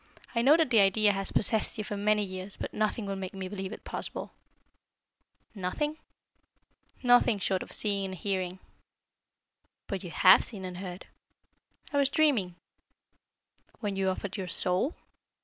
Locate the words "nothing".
2.73-3.05, 5.53-5.97, 7.03-7.37